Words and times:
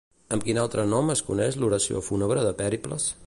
Amb 0.37 0.45
quin 0.47 0.59
altre 0.61 0.85
nom 0.93 1.13
es 1.15 1.21
coneix 1.29 1.59
l'Oració 1.65 2.03
fúnebre 2.09 2.47
de 2.49 2.57
Pèricles? 2.65 3.11